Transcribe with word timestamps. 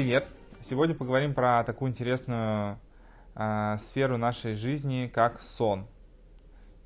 Привет! 0.00 0.26
Сегодня 0.62 0.94
поговорим 0.94 1.34
про 1.34 1.62
такую 1.62 1.90
интересную 1.90 2.78
э, 3.34 3.76
сферу 3.78 4.16
нашей 4.16 4.54
жизни, 4.54 5.10
как 5.12 5.42
сон. 5.42 5.86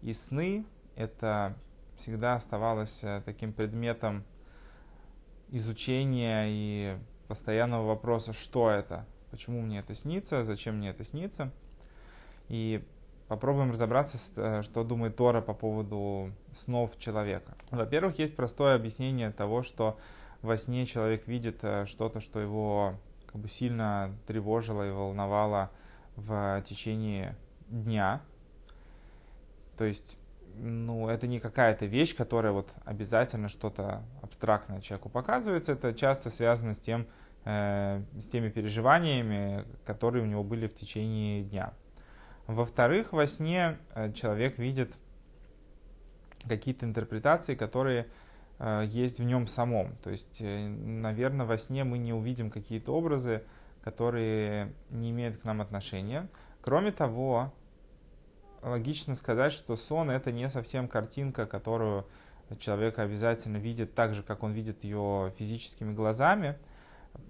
И 0.03 0.12
сны 0.12 0.65
это 0.97 1.57
всегда 1.97 2.35
оставалось 2.35 3.05
э, 3.05 3.23
таким 3.25 3.53
предметом 3.53 4.25
изучения 5.53 6.47
и 6.48 6.98
постоянного 7.29 7.87
вопроса, 7.87 8.33
что 8.33 8.69
это, 8.69 9.07
почему 9.31 9.61
мне 9.61 9.79
это 9.79 9.95
снится, 9.95 10.45
зачем 10.45 10.79
мне 10.79 10.91
это 10.91 11.05
снится. 11.05 11.52
И 12.49 12.85
попробуем 13.29 13.71
разобраться, 13.71 14.19
э, 14.38 14.62
что 14.62 14.83
думает 14.83 15.15
Тора 15.15 15.41
по 15.41 15.55
поводу 15.55 16.33
снов 16.52 16.99
человека. 16.99 17.55
Во-первых, 17.71 18.19
есть 18.19 18.35
простое 18.35 18.74
объяснение 18.74 19.30
того, 19.30 19.62
что 19.62 20.01
во 20.45 20.59
сне 20.59 20.85
человек 20.85 21.27
видит 21.27 21.60
э, 21.62 21.87
что-то, 21.87 22.21
что 22.21 22.38
его 22.38 22.96
как 23.34 23.41
бы 23.41 23.48
сильно 23.48 24.15
тревожило 24.29 24.88
и 24.88 24.93
волновало 24.93 25.73
в 26.15 26.62
течение 26.65 27.34
дня. 27.66 28.20
То 29.77 29.84
есть, 29.84 30.16
ну, 30.55 31.09
это 31.09 31.27
не 31.27 31.41
какая-то 31.41 31.87
вещь, 31.87 32.15
которая 32.15 32.52
вот 32.52 32.73
обязательно 32.84 33.48
что-то 33.48 34.05
абстрактное 34.23 34.80
человеку 34.80 35.09
показывается. 35.09 35.73
Это 35.73 35.93
часто 35.95 36.30
связано 36.30 36.74
с 36.74 36.79
тем, 36.79 37.09
э, 37.45 38.05
с 38.20 38.29
теми 38.29 38.51
переживаниями, 38.51 39.65
которые 39.85 40.23
у 40.23 40.27
него 40.27 40.45
были 40.45 40.69
в 40.69 40.74
течение 40.74 41.43
дня. 41.43 41.73
Во-вторых, 42.46 43.12
во 43.12 43.27
сне 43.27 43.79
э, 43.96 44.12
человек 44.12 44.59
видит 44.59 44.93
какие-то 46.46 46.87
интерпретации, 46.87 47.57
которые 47.57 48.07
есть 48.60 49.19
в 49.19 49.24
нем 49.24 49.47
самом. 49.47 49.97
То 49.97 50.10
есть, 50.10 50.41
э, 50.41 50.69
наверное, 50.69 51.47
во 51.47 51.59
сне 51.59 51.85
мы 51.85 51.99
не 51.99 52.13
увидим 52.13 52.51
какие-то 52.51 52.93
образы, 52.93 53.43
которые 53.83 54.73
не 54.91 55.11
имеют 55.11 55.38
к 55.38 55.45
нам 55.45 55.61
отношения. 55.61 56.29
Кроме 56.63 56.93
того, 56.93 57.52
логично 58.63 59.16
сказать, 59.16 59.52
что 59.52 59.77
сон 59.77 60.11
это 60.11 60.33
не 60.33 60.49
совсем 60.49 60.88
картинка, 60.88 61.46
которую 61.46 62.07
человек 62.59 62.99
обязательно 62.99 63.57
видит 63.57 63.95
так 63.95 64.15
же, 64.15 64.22
как 64.22 64.43
он 64.43 64.53
видит 64.53 64.84
ее 64.84 65.33
физическими 65.37 65.93
глазами. 65.93 66.56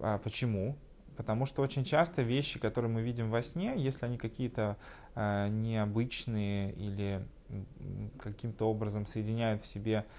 А 0.00 0.18
почему? 0.18 0.76
Потому 1.16 1.46
что 1.46 1.62
очень 1.62 1.84
часто 1.84 2.22
вещи, 2.22 2.58
которые 2.58 2.90
мы 2.90 3.02
видим 3.02 3.30
во 3.30 3.42
сне, 3.42 3.74
если 3.76 4.04
они 4.06 4.18
какие-то 4.18 4.76
э, 5.14 5.48
необычные 5.48 6.72
или 6.72 7.26
каким-то 8.18 8.68
образом 8.68 9.06
соединяют 9.06 9.62
в 9.62 9.66
себе 9.66 10.04
Э, 10.04 10.10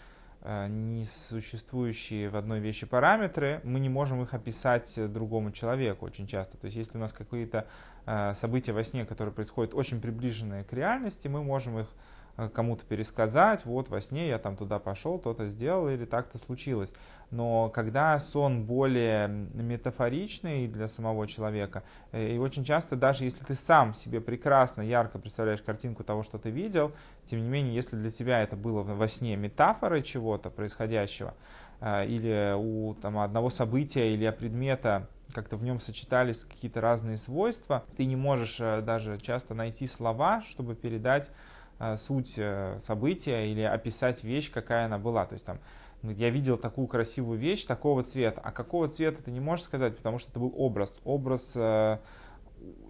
несуществующие 0.70 2.30
в 2.30 2.36
одной 2.36 2.60
вещи 2.60 2.86
параметры, 2.86 3.62
мы 3.64 3.80
не 3.80 3.90
можем 3.90 4.22
их 4.22 4.34
описать 4.34 4.94
другому 5.12 5.52
человеку 5.52 6.06
очень 6.06 6.28
часто. 6.28 6.58
То 6.58 6.66
есть 6.66 6.78
если 6.78 6.98
у 6.98 7.02
нас 7.02 7.14
какие-то 7.14 7.68
э, 8.06 8.34
события 8.36 8.74
во 8.74 8.84
сне, 8.84 9.06
которые 9.06 9.34
происходят 9.34 9.74
очень 9.74 10.02
приближенные 10.02 10.64
к 10.64 10.74
реальности, 10.74 11.28
мы 11.28 11.44
можем 11.44 11.80
их 11.80 11.88
Э, 11.88 12.15
кому-то 12.54 12.86
пересказать, 12.86 13.66
вот 13.66 13.90
во 13.90 14.02
сне 14.02 14.28
я 14.28 14.38
там 14.38 14.58
туда 14.58 14.80
пошел, 14.80 15.20
то-то 15.20 15.48
сделал 15.48 15.90
или 15.90 16.06
так-то 16.06 16.38
случилось. 16.38 16.92
Но 17.32 17.70
когда 17.70 18.20
сон 18.20 18.66
более 18.66 19.28
метафоричный 19.28 20.68
для 20.68 20.88
самого 20.88 21.28
человека, 21.28 21.84
э, 22.12 22.36
и 22.36 22.38
очень 22.38 22.64
часто 22.64 22.96
даже 22.96 23.24
если 23.24 23.44
ты 23.44 23.56
сам 23.56 23.94
себе 23.94 24.22
прекрасно, 24.22 24.82
ярко 24.82 25.18
представляешь 25.18 25.62
картинку 25.62 26.04
того, 26.04 26.24
что 26.24 26.38
ты 26.38 26.50
видел, 26.50 26.92
тем 27.26 27.42
не 27.42 27.48
менее, 27.48 27.74
если 27.74 27.96
для 27.96 28.12
тебя 28.12 28.42
это 28.42 28.56
было 28.56 28.84
во 28.84 29.08
сне 29.08 29.36
метафорой 29.38 30.04
чего-то 30.04 30.50
происходящего, 30.50 31.34
э, 31.80 32.06
или 32.06 32.54
у 32.56 32.96
там, 32.96 33.18
одного 33.18 33.50
события 33.50 34.14
или 34.14 34.30
предмета 34.30 35.08
как-то 35.34 35.58
в 35.58 35.64
нем 35.64 35.80
сочетались 35.80 36.44
какие-то 36.44 36.82
разные 36.82 37.18
свойства, 37.18 37.84
ты 37.98 38.06
не 38.06 38.16
можешь 38.16 38.58
даже 38.58 39.20
часто 39.20 39.56
найти 39.56 39.88
слова, 39.88 40.44
чтобы 40.44 40.76
передать 40.76 41.30
Э, 41.30 41.65
суть 41.98 42.36
э, 42.38 42.78
события 42.80 43.52
или 43.52 43.62
описать 43.62 44.24
вещь, 44.24 44.52
какая 44.52 44.86
она 44.86 44.98
была. 44.98 45.26
То 45.26 45.34
есть 45.34 45.46
там 45.46 45.60
я 46.04 46.30
видел 46.30 46.58
такую 46.58 46.88
красивую 46.88 47.40
вещь 47.40 47.66
такого 47.66 48.04
цвета, 48.04 48.42
а 48.44 48.52
какого 48.52 48.88
цвета 48.88 49.24
ты 49.24 49.32
не 49.32 49.40
можешь 49.40 49.66
сказать, 49.66 49.98
потому 49.98 50.20
что 50.20 50.32
это 50.32 50.40
был 50.40 50.54
образ. 50.56 51.00
Образ 51.04 51.54
э, 51.56 52.00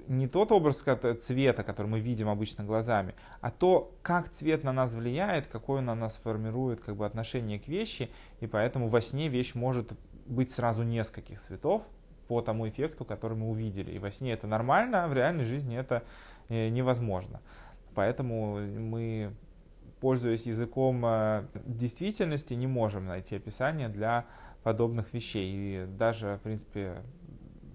не 0.08 0.28
тот 0.28 0.52
образ 0.52 0.84
цвета, 1.22 1.64
который 1.64 1.88
мы 1.88 2.00
видим 2.00 2.30
обычно 2.30 2.64
глазами, 2.64 3.16
а 3.42 3.52
то, 3.52 3.96
как 4.02 4.30
цвет 4.30 4.64
на 4.64 4.72
нас 4.72 4.94
влияет, 4.94 5.48
какое 5.48 5.80
он 5.80 5.86
на 5.86 5.96
нас 5.96 6.18
формирует 6.18 6.82
как 6.82 6.96
бы, 6.96 7.06
отношение 7.06 7.60
к 7.60 7.68
вещи, 7.68 8.10
и 8.40 8.48
поэтому 8.48 8.90
во 8.90 9.02
сне 9.02 9.30
вещь 9.30 9.56
может 9.56 9.94
быть 10.26 10.52
сразу 10.52 10.84
нескольких 10.84 11.42
цветов 11.42 11.84
по 12.28 12.42
тому 12.42 12.68
эффекту, 12.68 13.06
который 13.06 13.38
мы 13.38 13.50
увидели. 13.50 13.92
И 13.92 14.00
во 14.00 14.12
сне 14.12 14.34
это 14.34 14.48
нормально, 14.48 15.04
а 15.04 15.08
в 15.08 15.14
реальной 15.14 15.46
жизни 15.46 15.78
это 15.78 16.04
невозможно. 16.50 17.42
Поэтому 17.96 18.60
мы, 18.60 19.34
пользуясь 20.00 20.46
языком 20.46 21.04
э, 21.06 21.46
действительности, 21.66 22.54
не 22.54 22.68
можем 22.68 23.08
найти 23.08 23.38
описание 23.38 23.90
для 23.90 24.26
подобных 24.64 25.14
вещей. 25.14 25.52
И 25.54 25.86
даже, 25.88 26.38
в 26.38 26.42
принципе, 26.42 27.02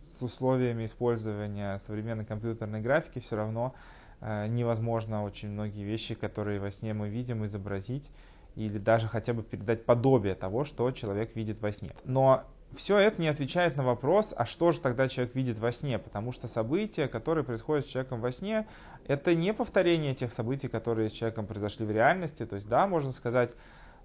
с 0.09 0.23
условиями 0.23 0.85
использования 0.85 1.79
современной 1.79 2.25
компьютерной 2.25 2.81
графики 2.81 3.19
все 3.19 3.37
равно 3.37 3.75
э, 4.21 4.47
невозможно 4.49 5.25
очень 5.25 5.49
многие 5.49 5.85
вещи, 5.85 6.15
которые 6.15 6.61
во 6.61 6.71
сне 6.71 6.93
мы 6.95 7.09
видим, 7.09 7.45
изобразить 7.45 8.11
или 8.57 8.79
даже 8.79 9.09
хотя 9.09 9.33
бы 9.33 9.43
передать 9.43 9.85
подобие 9.85 10.35
того, 10.35 10.65
что 10.65 10.91
человек 10.93 11.35
видит 11.37 11.61
во 11.61 11.73
сне. 11.73 11.91
Но 12.05 12.45
все 12.75 12.99
это 12.99 13.21
не 13.21 13.29
отвечает 13.29 13.77
на 13.77 13.83
вопрос, 13.83 14.33
а 14.37 14.47
что 14.47 14.73
же 14.73 14.81
тогда 14.81 15.09
человек 15.09 15.35
видит 15.35 15.59
во 15.59 15.73
сне, 15.73 15.99
потому 15.99 16.33
что 16.33 16.49
события, 16.49 17.09
которые 17.09 17.45
происходят 17.45 17.85
с 17.85 17.89
человеком 17.89 18.21
во 18.21 18.33
сне, 18.33 18.67
это 19.07 19.35
не 19.35 19.53
повторение 19.53 20.15
тех 20.15 20.33
событий, 20.33 20.69
которые 20.69 21.11
с 21.11 21.13
человеком 21.13 21.47
произошли 21.47 21.85
в 21.85 21.91
реальности. 21.91 22.47
То 22.47 22.57
есть, 22.57 22.69
да, 22.69 22.87
можно 22.87 23.13
сказать, 23.13 23.55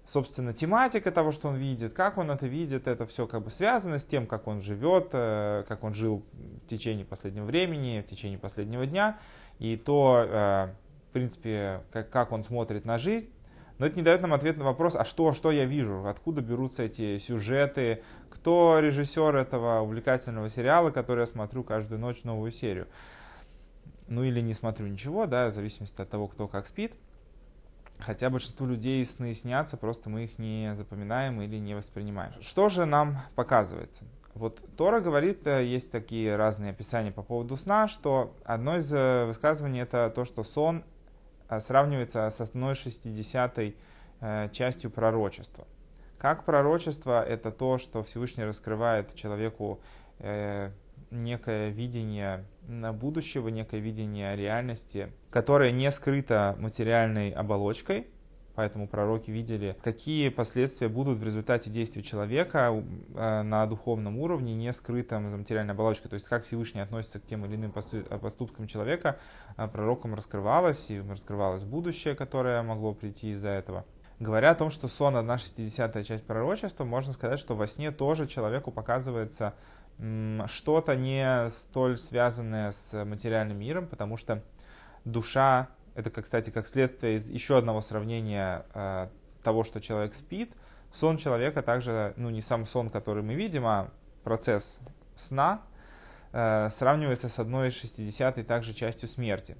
собственно, 0.06 0.52
тематика 0.52 1.10
того, 1.12 1.32
что 1.32 1.48
он 1.48 1.56
видит, 1.56 1.92
как 1.92 2.18
он 2.18 2.30
это 2.30 2.46
видит, 2.46 2.88
это 2.88 3.06
все 3.06 3.26
как 3.26 3.42
бы 3.42 3.50
связано 3.50 3.98
с 3.98 4.04
тем, 4.04 4.26
как 4.26 4.46
он 4.46 4.60
живет, 4.62 5.10
э, 5.12 5.64
как 5.68 5.84
он 5.84 5.94
жил 5.94 6.24
в 6.32 6.66
течение 6.66 7.04
последнего 7.04 7.44
времени, 7.44 8.02
в 8.04 8.10
течение 8.10 8.38
последнего 8.38 8.86
дня, 8.86 9.18
и 9.58 9.76
то, 9.76 10.24
э, 10.26 10.74
в 11.08 11.12
принципе, 11.12 11.82
как, 11.92 12.10
как 12.10 12.32
он 12.32 12.42
смотрит 12.42 12.84
на 12.84 12.98
жизнь. 12.98 13.30
Но 13.78 13.86
это 13.86 13.96
не 13.96 14.02
дает 14.02 14.22
нам 14.22 14.32
ответ 14.32 14.56
на 14.56 14.64
вопрос, 14.64 14.96
а 14.96 15.04
что, 15.04 15.32
что 15.34 15.50
я 15.50 15.66
вижу, 15.66 16.06
откуда 16.06 16.40
берутся 16.40 16.84
эти 16.84 17.18
сюжеты, 17.18 18.02
кто 18.30 18.78
режиссер 18.80 19.36
этого 19.36 19.80
увлекательного 19.80 20.48
сериала, 20.48 20.90
который 20.90 21.20
я 21.20 21.26
смотрю 21.26 21.62
каждую 21.62 22.00
ночь 22.00 22.24
новую 22.24 22.52
серию. 22.52 22.86
Ну 24.08 24.22
или 24.22 24.40
не 24.40 24.54
смотрю 24.54 24.86
ничего, 24.86 25.26
да, 25.26 25.48
в 25.48 25.52
зависимости 25.54 26.00
от 26.00 26.08
того, 26.08 26.28
кто 26.28 26.48
как 26.48 26.66
спит. 26.66 26.92
Хотя 27.98 28.30
большинству 28.30 28.66
людей 28.66 29.04
сны 29.04 29.34
снятся, 29.34 29.76
просто 29.76 30.10
мы 30.10 30.24
их 30.24 30.38
не 30.38 30.74
запоминаем 30.74 31.40
или 31.40 31.56
не 31.56 31.74
воспринимаем. 31.74 32.32
Что 32.40 32.68
же 32.68 32.84
нам 32.84 33.18
показывается? 33.34 34.04
Вот 34.34 34.60
Тора 34.76 35.00
говорит, 35.00 35.46
э, 35.46 35.64
есть 35.64 35.90
такие 35.90 36.36
разные 36.36 36.72
описания 36.72 37.10
по 37.10 37.22
поводу 37.22 37.56
сна, 37.56 37.88
что 37.88 38.36
одно 38.44 38.76
из 38.76 38.92
э, 38.92 39.24
высказываний 39.24 39.80
это 39.80 40.12
то, 40.14 40.26
что 40.26 40.44
сон 40.44 40.84
сравнивается 41.60 42.30
с 42.30 42.40
шестидесятой 42.74 43.76
э, 44.20 44.48
частью 44.52 44.90
пророчества. 44.90 45.66
Как 46.18 46.44
пророчество– 46.44 47.22
это 47.28 47.50
то, 47.50 47.78
что 47.78 48.02
Всевышний 48.02 48.44
раскрывает 48.44 49.14
человеку 49.14 49.80
э, 50.18 50.70
некое 51.10 51.70
видение 51.70 52.44
будущего, 52.66 53.48
некое 53.48 53.80
видение 53.80 54.34
реальности, 54.34 55.12
которое 55.30 55.72
не 55.72 55.90
скрыто 55.90 56.56
материальной 56.58 57.30
оболочкой, 57.30 58.08
Поэтому 58.56 58.88
пророки 58.88 59.30
видели, 59.30 59.76
какие 59.82 60.30
последствия 60.30 60.88
будут 60.88 61.18
в 61.18 61.22
результате 61.22 61.68
действий 61.68 62.02
человека 62.02 62.72
э, 63.14 63.42
на 63.42 63.66
духовном 63.66 64.18
уровне, 64.18 64.54
не 64.54 64.72
скрытом 64.72 65.28
за 65.30 65.36
материальной 65.36 65.74
оболочкой. 65.74 66.08
То 66.08 66.14
есть 66.14 66.26
как 66.26 66.44
Всевышний 66.44 66.80
относится 66.80 67.20
к 67.20 67.26
тем 67.26 67.44
или 67.44 67.54
иным 67.54 67.70
поступкам 67.72 68.66
человека, 68.66 69.18
э, 69.58 69.68
пророкам 69.68 70.14
раскрывалось, 70.14 70.90
и 70.90 71.00
раскрывалось 71.00 71.64
будущее, 71.64 72.14
которое 72.14 72.62
могло 72.62 72.94
прийти 72.94 73.32
из-за 73.32 73.50
этого. 73.50 73.84
Говоря 74.20 74.52
о 74.52 74.54
том, 74.54 74.70
что 74.70 74.88
сон 74.88 75.16
одна 75.16 75.36
шестидесятая 75.36 76.02
часть 76.02 76.24
пророчества, 76.24 76.84
можно 76.84 77.12
сказать, 77.12 77.38
что 77.38 77.54
во 77.54 77.66
сне 77.66 77.90
тоже 77.90 78.26
человеку 78.26 78.72
показывается 78.72 79.52
что-то 80.46 80.96
не 80.96 81.50
столь 81.50 81.98
связанное 81.98 82.72
с 82.72 83.04
материальным 83.04 83.58
миром, 83.58 83.86
потому 83.86 84.16
что 84.16 84.42
душа 85.04 85.68
это, 85.96 86.10
кстати, 86.22 86.50
как 86.50 86.66
следствие 86.66 87.16
из 87.16 87.28
еще 87.30 87.56
одного 87.56 87.80
сравнения 87.80 88.66
э, 88.74 89.08
того, 89.42 89.64
что 89.64 89.80
человек 89.80 90.14
спит. 90.14 90.52
Сон 90.92 91.16
человека 91.16 91.62
также, 91.62 92.12
ну 92.16 92.28
не 92.28 92.42
сам 92.42 92.66
сон, 92.66 92.90
который 92.90 93.22
мы 93.22 93.34
видим, 93.34 93.66
а 93.66 93.90
процесс 94.22 94.78
сна 95.14 95.62
э, 96.32 96.68
сравнивается 96.70 97.30
с 97.30 97.38
одной 97.38 97.70
шестидесятой 97.70 98.44
также 98.44 98.74
частью 98.74 99.08
смерти. 99.08 99.56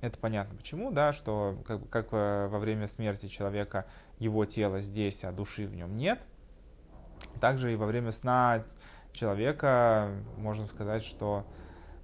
Это 0.00 0.18
понятно 0.18 0.56
почему, 0.56 0.90
да, 0.90 1.12
что 1.12 1.56
как, 1.64 1.88
как 1.90 2.08
э, 2.10 2.48
во 2.48 2.58
время 2.58 2.88
смерти 2.88 3.28
человека 3.28 3.86
его 4.18 4.44
тело 4.46 4.80
здесь, 4.80 5.22
а 5.22 5.30
души 5.30 5.66
в 5.66 5.76
нем 5.76 5.94
нет. 5.94 6.26
Также 7.40 7.72
и 7.72 7.76
во 7.76 7.86
время 7.86 8.10
сна 8.10 8.64
человека 9.12 10.10
можно 10.36 10.66
сказать, 10.66 11.04
что 11.04 11.46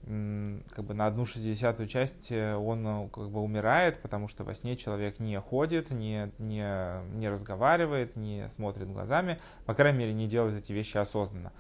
как 0.05 0.85
бы 0.85 0.95
на 0.95 1.07
одну 1.07 1.25
шестидесятую 1.25 1.87
часть 1.87 2.33
э, 2.33 2.57
он 2.57 2.87
э, 2.87 3.09
как 3.11 3.31
бы 3.31 3.41
умирает, 3.41 4.03
потому 4.03 4.27
что 4.27 4.43
во 4.43 4.53
сне 4.53 4.77
человек 4.77 5.21
не 5.21 5.39
ходит, 5.41 5.91
не, 5.93 6.33
не, 6.39 7.03
не 7.17 7.29
разговаривает, 7.29 8.17
не 8.17 8.49
смотрит 8.49 8.91
глазами, 8.91 9.39
по 9.65 9.75
крайней 9.75 10.01
мере, 10.01 10.13
не 10.13 10.27
делает 10.27 10.59
эти 10.59 10.73
вещи 10.73 10.97
осознанно. 10.97 11.53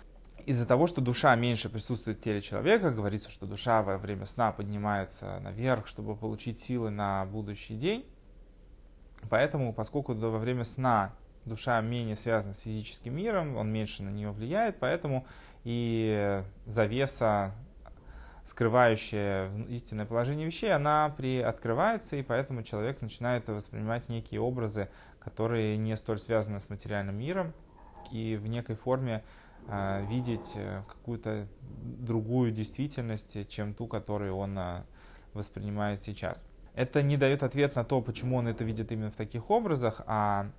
Из-за 0.44 0.66
того, 0.66 0.88
что 0.88 1.00
душа 1.00 1.34
меньше 1.36 1.68
присутствует 1.68 2.18
в 2.18 2.22
теле 2.22 2.42
человека, 2.42 2.90
говорится, 2.90 3.30
что 3.30 3.46
душа 3.46 3.80
во 3.82 3.96
время 3.96 4.26
сна 4.26 4.50
поднимается 4.50 5.38
наверх, 5.38 5.86
чтобы 5.86 6.16
получить 6.16 6.58
силы 6.58 6.90
на 6.90 7.24
будущий 7.26 7.76
день. 7.76 8.04
Поэтому, 9.30 9.72
поскольку 9.72 10.14
во 10.14 10.38
время 10.38 10.64
сна 10.64 11.14
душа 11.44 11.80
менее 11.80 12.16
связана 12.16 12.54
с 12.54 12.60
физическим 12.60 13.14
миром, 13.14 13.56
он 13.56 13.72
меньше 13.72 14.02
на 14.02 14.10
нее 14.10 14.32
влияет, 14.32 14.80
поэтому 14.80 15.26
и 15.62 16.42
завеса 16.66 17.52
скрывающая 18.44 19.50
истинное 19.68 20.06
положение 20.06 20.46
вещей, 20.46 20.72
она 20.72 21.12
приоткрывается, 21.16 22.16
и 22.16 22.22
поэтому 22.22 22.62
человек 22.62 23.00
начинает 23.00 23.48
воспринимать 23.48 24.08
некие 24.08 24.40
образы, 24.40 24.88
которые 25.20 25.76
не 25.76 25.96
столь 25.96 26.18
связаны 26.18 26.58
с 26.58 26.68
материальным 26.68 27.16
миром, 27.16 27.52
и 28.10 28.36
в 28.36 28.46
некой 28.48 28.76
форме 28.76 29.22
э, 29.68 30.04
видеть 30.06 30.56
какую-то 30.88 31.46
другую 31.82 32.50
действительность, 32.50 33.48
чем 33.48 33.74
ту, 33.74 33.86
которую 33.86 34.36
он 34.36 34.58
э, 34.58 34.82
воспринимает 35.34 36.02
сейчас. 36.02 36.46
Это 36.74 37.02
не 37.02 37.16
дает 37.16 37.42
ответ 37.42 37.74
на 37.76 37.84
то, 37.84 38.00
почему 38.00 38.36
он 38.36 38.48
это 38.48 38.64
видит 38.64 38.92
именно 38.92 39.10
в 39.10 39.16
таких 39.16 39.50
образах, 39.50 40.00
а 40.06 40.50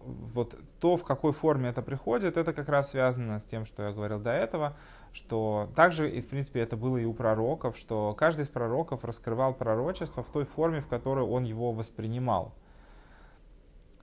вот 0.00 0.56
то, 0.80 0.96
в 0.96 1.04
какой 1.04 1.32
форме 1.32 1.70
это 1.70 1.82
приходит, 1.82 2.36
это 2.36 2.52
как 2.52 2.68
раз 2.68 2.90
связано 2.90 3.40
с 3.40 3.44
тем, 3.44 3.66
что 3.66 3.82
я 3.82 3.92
говорил 3.92 4.20
до 4.20 4.30
этого, 4.30 4.76
что 5.12 5.68
также, 5.74 6.10
и 6.10 6.20
в 6.20 6.28
принципе 6.28 6.60
это 6.60 6.76
было 6.76 6.96
и 6.96 7.04
у 7.04 7.12
пророков, 7.12 7.76
что 7.76 8.14
каждый 8.14 8.42
из 8.42 8.48
пророков 8.48 9.04
раскрывал 9.04 9.54
пророчество 9.54 10.22
в 10.22 10.30
той 10.30 10.44
форме, 10.44 10.80
в 10.80 10.86
которой 10.86 11.24
он 11.24 11.44
его 11.44 11.72
воспринимал. 11.72 12.52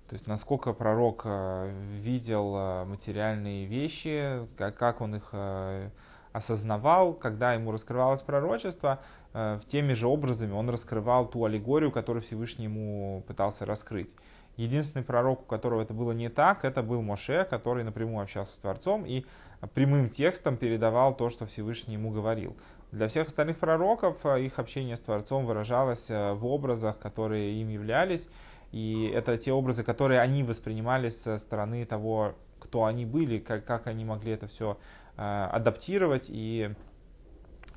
То 0.08 0.14
есть 0.14 0.28
насколько 0.28 0.72
пророк 0.74 1.24
э, 1.26 1.72
видел 2.00 2.56
э, 2.56 2.86
материальные 2.86 3.66
вещи, 3.66 4.48
как, 4.56 5.02
он 5.02 5.16
их 5.16 5.30
э, 5.32 5.90
осознавал, 6.32 7.14
когда 7.14 7.54
ему 7.54 7.72
раскрывалось 7.72 8.22
пророчество, 8.22 9.00
в 9.34 9.62
теми 9.68 9.92
же 9.92 10.08
образами 10.08 10.54
он 10.54 10.70
раскрывал 10.70 11.28
ту 11.28 11.44
аллегорию, 11.44 11.92
которую 11.92 12.24
Всевышний 12.24 12.66
ему 12.66 13.22
пытался 13.28 13.66
раскрыть. 13.66 14.16
Единственный 14.58 15.04
пророк, 15.04 15.42
у 15.42 15.46
которого 15.46 15.82
это 15.82 15.94
было 15.94 16.12
не 16.12 16.30
так, 16.30 16.64
это 16.64 16.82
был 16.82 17.02
Моше, 17.02 17.46
который 17.50 17.84
напрямую 17.84 18.24
общался 18.24 18.54
с 18.54 18.58
Творцом 18.58 19.06
и 19.06 19.26
прямым 19.74 20.10
текстом 20.10 20.58
передавал 20.58 21.16
то, 21.16 21.30
что 21.30 21.46
Всевышний 21.46 21.96
ему 21.96 22.12
говорил. 22.12 22.56
Для 22.92 23.08
всех 23.08 23.28
остальных 23.28 23.58
пророков 23.58 24.26
э, 24.26 24.44
их 24.44 24.60
общение 24.60 24.96
с 24.96 25.02
Творцом 25.02 25.46
выражалось 25.46 26.10
э, 26.10 26.34
в 26.34 26.46
образах, 26.46 26.98
которые 27.00 27.60
им 27.62 27.70
являлись, 27.70 28.30
и 28.72 29.12
это 29.14 29.38
те 29.38 29.52
образы, 29.52 29.84
которые 29.84 30.22
они 30.22 30.44
воспринимали 30.44 31.10
со 31.10 31.38
стороны 31.38 31.86
того, 31.86 32.36
кто 32.60 32.86
они 32.86 33.06
были, 33.06 33.40
как, 33.40 33.66
как 33.66 33.88
они 33.88 34.06
могли 34.06 34.32
это 34.32 34.48
все 34.48 34.78
э, 35.18 35.22
адаптировать 35.22 36.28
и 36.30 36.72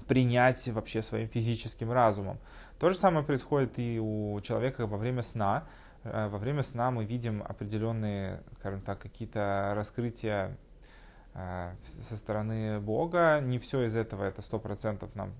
принять 0.06 0.66
вообще 0.68 1.02
своим 1.02 1.28
физическим 1.28 1.90
разумом. 1.90 2.38
То 2.78 2.90
же 2.90 2.96
самое 2.96 3.24
происходит 3.24 3.78
и 3.78 3.98
у 4.00 4.40
человека 4.40 4.86
во 4.86 4.96
время 4.96 5.22
сна. 5.22 5.64
Э, 6.04 6.28
во 6.28 6.38
время 6.38 6.62
сна 6.62 6.90
мы 6.90 7.04
видим 7.04 7.42
определенные, 7.42 8.42
скажем 8.56 8.80
так, 8.80 8.98
какие-то 8.98 9.72
раскрытия 9.74 10.56
э, 11.34 11.74
со 11.84 12.16
стороны 12.16 12.80
Бога. 12.80 13.40
Не 13.40 13.58
все 13.58 13.82
из 13.82 13.96
этого 13.96 14.24
это 14.24 14.42
сто 14.42 14.58
процентов 14.58 15.14
нам 15.14 15.32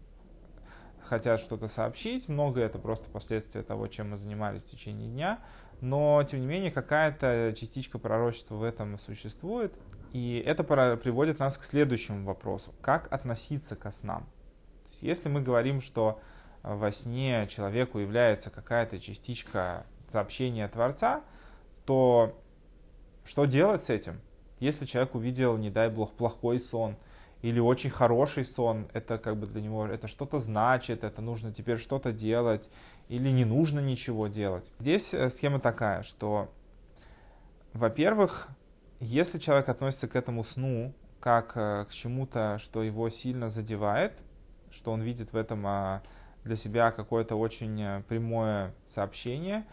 хотят 1.08 1.40
что-то 1.40 1.68
сообщить. 1.68 2.28
Многое 2.28 2.66
это 2.66 2.78
просто 2.78 3.08
последствия 3.08 3.62
того, 3.62 3.86
чем 3.88 4.10
мы 4.10 4.16
занимались 4.16 4.62
в 4.62 4.70
течение 4.70 5.08
дня. 5.08 5.40
Но, 5.80 6.22
тем 6.24 6.40
не 6.40 6.46
менее, 6.46 6.70
какая-то 6.70 7.54
частичка 7.56 7.98
пророчества 7.98 8.56
в 8.56 8.62
этом 8.62 8.98
существует. 8.98 9.78
И 10.12 10.42
это 10.44 10.64
приводит 10.64 11.38
нас 11.38 11.56
к 11.56 11.64
следующему 11.64 12.24
вопросу. 12.24 12.74
Как 12.80 13.12
относиться 13.12 13.76
ко 13.76 13.90
снам? 13.90 14.22
То 14.22 14.90
есть, 14.90 15.02
если 15.02 15.28
мы 15.28 15.40
говорим, 15.40 15.80
что 15.80 16.20
во 16.62 16.90
сне 16.90 17.46
человеку 17.48 17.98
является 17.98 18.50
какая-то 18.50 18.98
частичка 18.98 19.86
сообщение 20.10 20.68
Творца, 20.68 21.22
то 21.86 22.38
что 23.24 23.44
делать 23.44 23.82
с 23.84 23.90
этим? 23.90 24.20
Если 24.60 24.84
человек 24.84 25.14
увидел, 25.14 25.56
не 25.56 25.70
дай 25.70 25.88
бог, 25.88 26.12
плохой 26.12 26.58
сон 26.58 26.96
или 27.42 27.60
очень 27.60 27.90
хороший 27.90 28.44
сон, 28.44 28.88
это 28.92 29.18
как 29.18 29.36
бы 29.36 29.46
для 29.46 29.60
него 29.60 29.86
это 29.86 30.08
что-то 30.08 30.38
значит, 30.40 31.04
это 31.04 31.22
нужно 31.22 31.52
теперь 31.52 31.78
что-то 31.78 32.12
делать 32.12 32.68
или 33.08 33.28
не 33.30 33.44
нужно 33.44 33.80
ничего 33.80 34.26
делать. 34.26 34.70
Здесь 34.80 35.14
э, 35.14 35.28
схема 35.28 35.60
такая, 35.60 36.02
что, 36.02 36.50
во-первых, 37.72 38.48
если 39.00 39.38
человек 39.38 39.68
относится 39.68 40.08
к 40.08 40.16
этому 40.16 40.42
сну 40.42 40.92
как 41.20 41.52
э, 41.56 41.86
к 41.88 41.92
чему-то, 41.92 42.58
что 42.58 42.82
его 42.82 43.08
сильно 43.10 43.50
задевает, 43.50 44.12
что 44.70 44.92
он 44.92 45.02
видит 45.02 45.32
в 45.32 45.36
этом 45.36 45.66
а, 45.66 46.02
для 46.44 46.56
себя 46.56 46.90
какое-то 46.90 47.36
очень 47.36 47.80
э, 47.80 48.02
прямое 48.08 48.74
сообщение, 48.88 49.64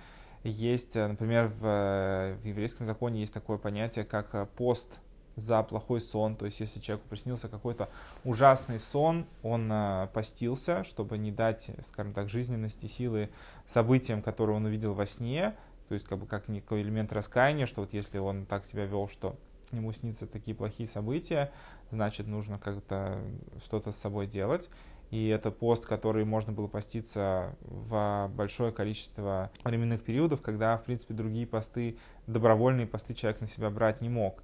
есть, 0.50 0.95
э, 0.95 1.07
например, 1.07 1.47
в, 1.47 1.65
э, 1.65 2.38
в 2.42 2.45
еврейском 2.45 2.86
законе 2.86 3.21
есть 3.21 3.33
такое 3.33 3.57
понятие, 3.57 4.06
как 4.06 4.33
э, 4.36 4.45
пост 4.56 5.00
за 5.36 5.63
плохой 5.63 6.00
сон. 6.01 6.36
То 6.36 6.45
есть, 6.45 6.59
если 6.59 6.80
человеку 6.80 7.09
приснился 7.09 7.50
какой-то 7.50 7.89
ужасный 8.24 8.80
сон, 8.80 9.25
он 9.44 9.69
постился, 10.13 10.86
чтобы 10.86 11.18
не 11.18 11.30
дать, 11.30 11.71
скажем 11.86 12.13
так, 12.13 12.30
жизненности, 12.30 12.86
силы 12.86 13.30
событиям, 13.68 14.21
которые 14.21 14.56
он 14.56 14.63
увидел 14.63 14.94
во 14.94 15.06
сне. 15.06 15.53
То 15.89 15.94
есть, 15.94 16.07
как 16.07 16.19
бы 16.19 16.25
как 16.25 16.47
некий 16.47 16.81
элемент 16.81 17.12
раскаяния, 17.12 17.65
что 17.65 17.81
вот 17.81 17.92
если 17.92 18.18
он 18.18 18.45
так 18.45 18.65
себя 18.65 18.86
вел, 18.86 19.09
что 19.09 19.36
ему 19.74 19.92
снится 19.92 20.25
такие 20.25 20.56
плохие 20.56 20.88
события, 20.88 21.51
значит, 21.92 22.27
нужно 22.27 22.57
как-то 22.57 23.19
что-то 23.62 23.92
с 23.92 23.97
собой 23.97 24.27
делать 24.27 24.69
и 25.12 25.28
это 25.28 25.52
пост, 25.52 25.86
который 25.86 26.25
можно 26.25 26.52
было 26.52 26.68
поститься 26.68 27.56
в 27.62 28.30
большое 28.33 28.71
количество 28.71 29.52
временных 29.64 30.04
периодов, 30.04 30.42
когда, 30.42 30.78
в 30.78 30.83
принципе, 30.83 31.14
другие 31.14 31.45
посты, 31.45 31.97
добровольные 32.28 32.88
посты 32.88 33.14
человек 33.14 33.42
на 33.42 33.47
себя 33.47 33.69
брать 33.69 34.02
не 34.02 34.09
мог. 34.09 34.44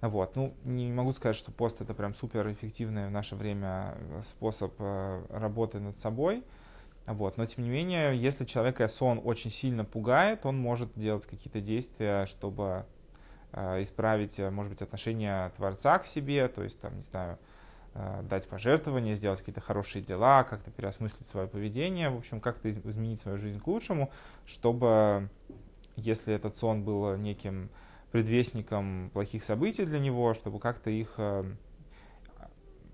Вот. 0.00 0.34
Ну, 0.34 0.54
не 0.64 0.90
могу 0.90 1.12
сказать, 1.12 1.36
что 1.36 1.52
пост 1.52 1.80
это 1.82 1.92
прям 1.92 2.14
супер 2.14 2.50
эффективный 2.50 3.08
в 3.08 3.10
наше 3.10 3.36
время 3.36 3.94
способ 4.22 4.72
э, 4.78 5.22
работы 5.28 5.78
над 5.78 5.96
собой. 5.96 6.42
Вот. 7.06 7.36
Но 7.36 7.44
тем 7.44 7.64
не 7.64 7.70
менее, 7.70 8.16
если 8.16 8.46
человека 8.46 8.88
сон 8.88 9.20
очень 9.22 9.50
сильно 9.50 9.84
пугает, 9.84 10.46
он 10.46 10.58
может 10.58 10.90
делать 10.94 11.26
какие-то 11.26 11.60
действия, 11.60 12.24
чтобы 12.24 12.86
э, 13.52 13.82
исправить, 13.82 14.38
э, 14.38 14.48
может 14.50 14.72
быть, 14.72 14.80
отношение 14.80 15.50
Творца 15.56 15.98
к 15.98 16.06
себе, 16.06 16.48
то 16.48 16.62
есть, 16.62 16.80
там, 16.80 16.96
не 16.96 17.02
знаю, 17.02 17.38
дать 17.94 18.48
пожертвования, 18.48 19.14
сделать 19.14 19.40
какие-то 19.40 19.60
хорошие 19.60 20.02
дела, 20.02 20.44
как-то 20.44 20.70
переосмыслить 20.70 21.26
свое 21.26 21.48
поведение, 21.48 22.10
в 22.10 22.16
общем, 22.16 22.40
как-то 22.40 22.70
изменить 22.70 23.20
свою 23.20 23.36
жизнь 23.36 23.60
к 23.60 23.66
лучшему, 23.66 24.10
чтобы, 24.46 25.28
если 25.96 26.32
этот 26.32 26.56
сон 26.56 26.84
был 26.84 27.16
неким 27.16 27.70
предвестником 28.12 29.10
плохих 29.12 29.42
событий 29.42 29.84
для 29.84 29.98
него, 29.98 30.34
чтобы 30.34 30.58
как-то 30.58 30.90
их 30.90 31.14
э, 31.18 31.44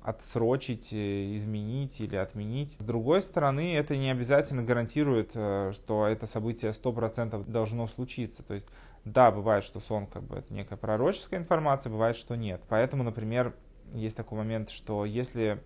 отсрочить, 0.02 0.92
э, 0.92 1.34
изменить 1.36 2.00
или 2.00 2.16
отменить. 2.16 2.76
С 2.78 2.84
другой 2.84 3.22
стороны, 3.22 3.76
это 3.76 3.96
не 3.96 4.10
обязательно 4.10 4.62
гарантирует, 4.62 5.30
что 5.30 6.06
это 6.06 6.26
событие 6.26 6.72
100% 6.72 7.50
должно 7.50 7.86
случиться. 7.86 8.42
То 8.42 8.54
есть, 8.54 8.68
да, 9.04 9.30
бывает, 9.30 9.64
что 9.64 9.80
сон 9.80 10.06
как 10.06 10.22
бы 10.22 10.36
это 10.36 10.52
некая 10.52 10.76
пророческая 10.76 11.40
информация, 11.40 11.90
бывает, 11.90 12.16
что 12.16 12.36
нет. 12.36 12.62
Поэтому, 12.68 13.02
например, 13.02 13.54
есть 13.92 14.16
такой 14.16 14.38
момент, 14.38 14.70
что 14.70 15.04
если 15.04 15.62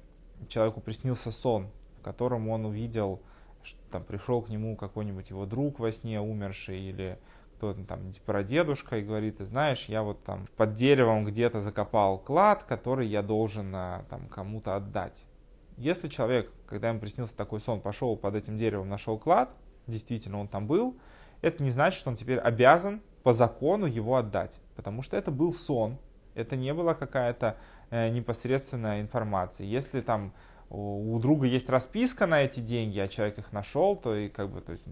человеку 0.49 0.81
приснился 0.81 1.33
сон, 1.33 1.71
в 1.99 2.03
котором 2.03 2.49
он 2.49 2.65
увидел, 2.65 3.21
что 3.63 3.79
там 3.91 4.05
пришел 4.05 4.43
к 4.43 4.49
нему 4.49 4.77
какой-нибудь 4.77 5.31
его 5.31 5.47
друг 5.47 5.79
во 5.79 5.93
сне 5.93 6.21
умерший 6.21 6.81
или 6.81 7.19
кто-то 7.57 7.85
там 7.85 8.11
типа 8.11 8.43
дедушка 8.43 8.97
и 8.97 9.03
говорит, 9.03 9.37
ты 9.37 9.45
знаешь, 9.45 9.85
я 9.85 10.03
вот 10.03 10.25
там 10.25 10.49
под 10.57 10.73
деревом 10.75 11.27
где-то 11.27 11.61
закопал 11.61 12.19
клад, 12.19 12.65
который 12.65 13.07
я 13.07 13.23
должен 13.23 13.71
а, 13.75 14.05
там 14.09 14.29
кому-то 14.29 14.77
отдать. 14.77 15.27
Если 15.77 16.09
человек, 16.09 16.51
когда 16.67 16.89
ему 16.89 17.01
приснился 17.01 17.37
такой 17.37 17.61
сон, 17.61 17.83
пошел 17.83 18.17
под 18.17 18.35
этим 18.35 18.57
деревом, 18.57 18.89
нашел 18.89 19.19
клад, 19.19 19.55
действительно 19.87 20.41
он 20.41 20.49
там 20.49 20.67
был, 20.67 20.97
это 21.43 21.63
не 21.63 21.71
значит, 21.71 22.01
что 22.01 22.09
он 22.09 22.17
теперь 22.17 22.39
обязан 22.39 23.03
по 23.23 23.35
закону 23.35 23.85
его 23.85 24.17
отдать, 24.17 24.59
потому 24.75 25.03
что 25.03 25.19
это 25.19 25.31
был 25.31 25.53
сон, 25.53 25.99
это 26.35 26.57
не 26.57 26.73
была 26.73 26.95
какая-то 26.95 27.57
э, 27.91 28.09
непосредственная 28.11 29.01
информация. 29.01 29.67
Если 29.67 30.01
там 30.01 30.33
у 30.71 31.19
друга 31.19 31.47
есть 31.47 31.69
расписка 31.69 32.27
на 32.27 32.43
эти 32.43 32.61
деньги, 32.61 33.01
а 33.01 33.09
человек 33.09 33.39
их 33.39 33.53
нашел, 33.53 33.97
то 33.97 34.15
и 34.15 34.29
как 34.29 34.51
бы, 34.51 34.61
то 34.61 34.73
есть, 34.73 34.85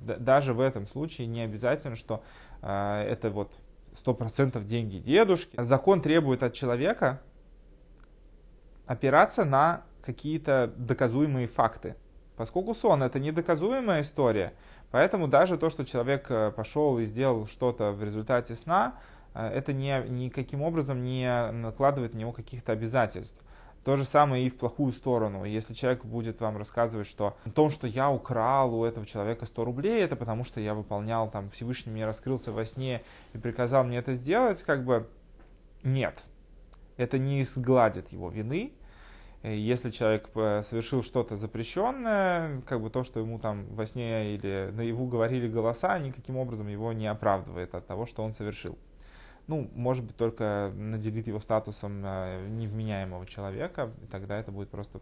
даже 0.00 0.54
в 0.54 0.60
этом 0.60 0.86
случае 0.86 1.26
не 1.26 1.42
обязательно, 1.42 1.96
что 1.96 2.22
э, 2.62 3.02
это 3.08 3.30
вот 3.30 3.52
сто 3.96 4.14
процентов 4.14 4.64
деньги 4.64 4.98
дедушки. 4.98 5.60
Закон 5.60 6.00
требует 6.00 6.42
от 6.44 6.54
человека 6.54 7.20
опираться 8.86 9.44
на 9.44 9.82
какие-то 10.00 10.72
доказуемые 10.76 11.48
факты. 11.48 11.96
Поскольку 12.36 12.74
сон 12.74 13.02
это 13.02 13.18
недоказуемая 13.18 14.02
история, 14.02 14.52
поэтому 14.92 15.26
даже 15.26 15.56
то, 15.58 15.70
что 15.70 15.84
человек 15.84 16.30
э, 16.30 16.52
пошел 16.52 16.98
и 16.98 17.04
сделал 17.04 17.46
что-то 17.46 17.90
в 17.90 18.04
результате 18.04 18.54
сна, 18.54 18.94
это 19.38 19.72
не, 19.72 20.02
никаким 20.08 20.62
образом 20.62 21.02
не 21.02 21.50
накладывает 21.52 22.14
на 22.14 22.18
него 22.18 22.32
каких-то 22.32 22.72
обязательств. 22.72 23.42
То 23.84 23.96
же 23.96 24.04
самое 24.04 24.44
и 24.44 24.50
в 24.50 24.56
плохую 24.56 24.92
сторону. 24.92 25.44
Если 25.44 25.72
человек 25.72 26.04
будет 26.04 26.40
вам 26.40 26.56
рассказывать, 26.56 27.06
что 27.06 27.36
о 27.44 27.50
том, 27.50 27.70
что 27.70 27.86
я 27.86 28.10
украл 28.10 28.74
у 28.74 28.84
этого 28.84 29.06
человека 29.06 29.46
100 29.46 29.64
рублей, 29.64 30.02
это 30.02 30.16
потому 30.16 30.42
что 30.42 30.60
я 30.60 30.74
выполнял, 30.74 31.30
там, 31.30 31.50
Всевышний 31.50 31.92
мне 31.92 32.04
раскрылся 32.04 32.50
во 32.50 32.64
сне 32.64 33.02
и 33.32 33.38
приказал 33.38 33.84
мне 33.84 33.98
это 33.98 34.14
сделать, 34.14 34.62
как 34.62 34.84
бы 34.84 35.08
нет. 35.84 36.24
Это 36.96 37.18
не 37.18 37.44
сгладит 37.44 38.08
его 38.10 38.28
вины, 38.28 38.72
если 39.42 39.90
человек 39.90 40.30
э, 40.34 40.62
совершил 40.62 41.04
что-то 41.04 41.36
запрещенное, 41.36 42.62
как 42.62 42.80
бы 42.80 42.90
то, 42.90 43.04
что 43.04 43.20
ему 43.20 43.38
там 43.38 43.66
во 43.66 43.86
сне 43.86 44.34
или 44.34 44.70
наяву 44.72 45.06
говорили 45.06 45.46
голоса, 45.46 45.98
никаким 45.98 46.36
образом 46.36 46.66
его 46.66 46.92
не 46.92 47.06
оправдывает 47.06 47.74
от 47.74 47.86
того, 47.86 48.06
что 48.06 48.24
он 48.24 48.32
совершил. 48.32 48.76
Ну, 49.46 49.70
может 49.74 50.04
быть, 50.04 50.16
только 50.16 50.72
наделит 50.74 51.28
его 51.28 51.38
статусом 51.38 52.02
э, 52.04 52.46
невменяемого 52.48 53.26
человека, 53.26 53.92
и 54.02 54.06
тогда 54.06 54.38
это 54.38 54.50
будет 54.50 54.70
просто 54.70 55.00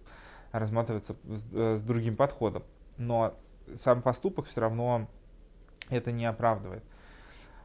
рассматриваться 0.52 1.16
с, 1.24 1.46
э, 1.52 1.76
с 1.76 1.82
другим 1.82 2.16
подходом. 2.16 2.62
Но 2.98 3.34
сам 3.74 4.02
поступок 4.02 4.46
все 4.46 4.60
равно 4.60 5.08
это 5.88 6.12
не 6.12 6.26
оправдывает. 6.26 6.84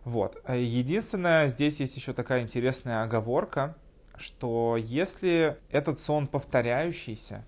Вот. 0.05 0.41
Единственное, 0.47 1.49
здесь 1.49 1.79
есть 1.81 1.95
еще 1.97 2.13
такая 2.13 2.41
интересная 2.41 3.03
оговорка, 3.03 3.75
что 4.17 4.77
если 4.77 5.57
этот 5.69 5.99
сон 5.99 6.27
повторяющийся, 6.27 7.45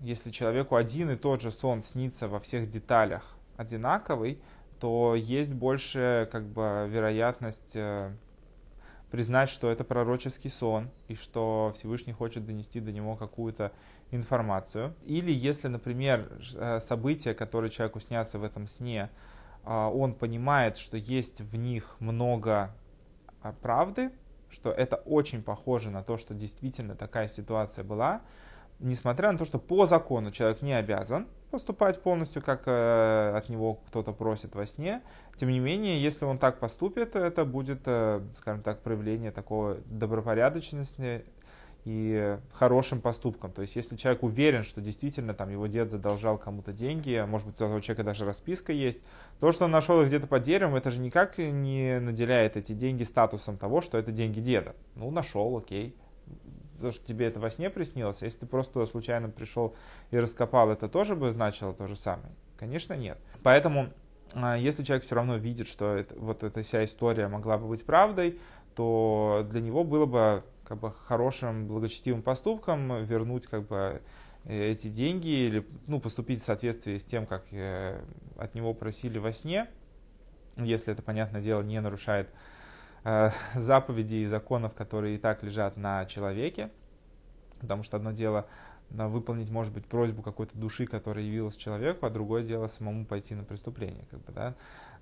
если 0.00 0.30
человеку 0.30 0.76
один 0.76 1.10
и 1.10 1.16
тот 1.16 1.40
же 1.40 1.50
сон 1.50 1.82
снится 1.82 2.28
во 2.28 2.40
всех 2.40 2.70
деталях 2.70 3.36
одинаковый, 3.56 4.40
то 4.80 5.14
есть 5.14 5.54
больше 5.54 6.28
как 6.30 6.46
бы 6.46 6.86
вероятность 6.88 7.72
э, 7.74 8.12
признать, 9.14 9.48
что 9.48 9.70
это 9.70 9.84
пророческий 9.84 10.50
сон 10.50 10.90
и 11.06 11.14
что 11.14 11.72
Всевышний 11.76 12.12
хочет 12.12 12.44
донести 12.44 12.80
до 12.80 12.90
него 12.90 13.14
какую-то 13.14 13.70
информацию. 14.10 14.92
Или 15.04 15.30
если, 15.30 15.68
например, 15.68 16.32
э, 16.56 16.80
события, 16.80 17.32
которые 17.32 17.70
человеку 17.70 18.00
снятся 18.00 18.40
в 18.40 18.42
этом 18.42 18.66
сне, 18.66 19.10
э, 19.62 19.70
он 19.72 20.14
понимает, 20.14 20.76
что 20.78 20.96
есть 20.96 21.42
в 21.42 21.54
них 21.54 21.94
много 22.00 22.74
правды, 23.62 24.10
что 24.50 24.72
это 24.72 24.96
очень 24.96 25.44
похоже 25.44 25.92
на 25.92 26.02
то, 26.02 26.18
что 26.18 26.34
действительно 26.34 26.96
такая 26.96 27.28
ситуация 27.28 27.84
была, 27.84 28.20
несмотря 28.84 29.32
на 29.32 29.38
то, 29.38 29.44
что 29.44 29.58
по 29.58 29.86
закону 29.86 30.30
человек 30.30 30.62
не 30.62 30.74
обязан 30.74 31.26
поступать 31.50 32.02
полностью, 32.02 32.42
как 32.42 32.64
э, 32.66 33.32
от 33.34 33.48
него 33.48 33.74
кто-то 33.88 34.12
просит 34.12 34.54
во 34.54 34.66
сне. 34.66 35.02
Тем 35.36 35.48
не 35.48 35.58
менее, 35.58 36.02
если 36.02 36.24
он 36.24 36.38
так 36.38 36.58
поступит, 36.58 37.16
это 37.16 37.44
будет, 37.44 37.80
э, 37.86 38.20
скажем 38.36 38.62
так, 38.62 38.82
проявление 38.82 39.30
такого 39.30 39.78
добропорядочности 39.86 41.24
и 41.84 42.38
хорошим 42.52 43.00
поступком. 43.00 43.52
То 43.52 43.62
есть, 43.62 43.76
если 43.76 43.96
человек 43.96 44.22
уверен, 44.22 44.62
что 44.62 44.80
действительно 44.80 45.32
там 45.32 45.50
его 45.50 45.66
дед 45.66 45.90
задолжал 45.90 46.38
кому-то 46.38 46.72
деньги, 46.72 47.14
а 47.14 47.26
может 47.26 47.46
быть 47.46 47.60
у 47.60 47.64
этого 47.64 47.80
человека 47.80 48.04
даже 48.04 48.24
расписка 48.24 48.72
есть, 48.72 49.00
то, 49.40 49.52
что 49.52 49.64
он 49.64 49.70
нашел 49.70 50.00
их 50.02 50.08
где-то 50.08 50.26
под 50.26 50.42
деревом, 50.42 50.76
это 50.76 50.90
же 50.90 51.00
никак 51.00 51.38
не 51.38 52.00
наделяет 52.00 52.56
эти 52.56 52.72
деньги 52.72 53.04
статусом 53.04 53.56
того, 53.56 53.80
что 53.80 53.96
это 53.96 54.12
деньги 54.12 54.40
деда. 54.40 54.74
Ну, 54.94 55.10
нашел, 55.10 55.56
окей. 55.56 55.94
То, 56.80 56.92
что 56.92 57.04
тебе 57.06 57.26
это 57.26 57.40
во 57.40 57.50
сне 57.50 57.70
приснилось, 57.70 58.22
а 58.22 58.24
если 58.24 58.40
ты 58.40 58.46
просто 58.46 58.84
случайно 58.86 59.28
пришел 59.28 59.74
и 60.10 60.18
раскопал, 60.18 60.70
это 60.70 60.88
тоже 60.88 61.14
бы 61.14 61.32
значило 61.32 61.72
то 61.72 61.86
же 61.86 61.96
самое? 61.96 62.32
Конечно, 62.58 62.94
нет. 62.94 63.18
Поэтому, 63.42 63.90
а, 64.32 64.56
если 64.56 64.82
человек 64.82 65.04
все 65.04 65.14
равно 65.14 65.36
видит, 65.36 65.68
что 65.68 65.94
это, 65.94 66.14
вот 66.18 66.42
эта 66.42 66.62
вся 66.62 66.84
история 66.84 67.28
могла 67.28 67.58
бы 67.58 67.68
быть 67.68 67.84
правдой, 67.84 68.40
то 68.74 69.46
для 69.50 69.60
него 69.60 69.84
было 69.84 70.06
бы 70.06 70.44
как 70.64 70.78
бы 70.80 70.92
хорошим 70.92 71.66
благочестивым 71.68 72.22
поступком 72.22 73.04
вернуть 73.04 73.46
как 73.46 73.68
бы 73.68 74.02
эти 74.46 74.88
деньги 74.88 75.28
или 75.28 75.66
ну, 75.86 76.00
поступить 76.00 76.40
в 76.40 76.44
соответствии 76.44 76.98
с 76.98 77.04
тем, 77.04 77.26
как 77.26 77.44
э, 77.52 78.02
от 78.36 78.54
него 78.54 78.74
просили 78.74 79.18
во 79.18 79.32
сне, 79.32 79.68
если 80.56 80.92
это, 80.92 81.02
понятное 81.02 81.40
дело, 81.40 81.62
не 81.62 81.80
нарушает 81.80 82.28
э, 82.28 82.53
заповедей 83.54 84.24
и 84.24 84.26
законов, 84.26 84.74
которые 84.74 85.16
и 85.16 85.18
так 85.18 85.42
лежат 85.42 85.76
на 85.76 86.04
человеке. 86.06 86.70
Потому 87.60 87.82
что 87.82 87.96
одно 87.96 88.12
дело 88.12 88.46
выполнить, 88.90 89.50
может 89.50 89.72
быть, 89.72 89.86
просьбу 89.86 90.22
какой-то 90.22 90.56
души, 90.56 90.86
которая 90.86 91.24
явилась 91.24 91.56
человеку, 91.56 92.06
а 92.06 92.10
другое 92.10 92.42
дело 92.42 92.68
самому 92.68 93.04
пойти 93.06 93.34
на 93.34 93.44
преступление. 93.44 94.04
Как 94.10 94.20
бы, 94.20 94.32
да? 94.32 94.54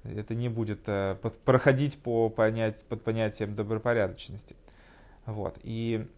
Это 0.05 0.35
не 0.35 0.49
будет 0.49 0.89
э, 0.89 1.17
под, 1.21 1.39
проходить 1.39 1.99
по 1.99 2.29
понять, 2.29 2.85
под 2.89 3.05
понятием 3.05 3.55
добропорядочности. 3.55 4.57
Вот. 5.27 5.59
И 5.63 6.09